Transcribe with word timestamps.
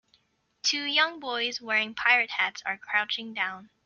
Two 0.63 0.83
young 0.83 1.19
boys 1.19 1.61
wearing 1.61 1.93
pirate 1.93 2.31
hats 2.31 2.63
are 2.65 2.75
crouching 2.79 3.35
down. 3.35 3.69